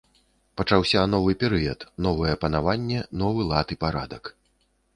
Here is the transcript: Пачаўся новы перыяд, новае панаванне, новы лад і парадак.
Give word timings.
Пачаўся 0.59 1.03
новы 1.11 1.35
перыяд, 1.43 1.85
новае 2.07 2.33
панаванне, 2.45 2.99
новы 3.25 3.41
лад 3.53 3.67
і 3.77 3.81
парадак. 3.87 4.23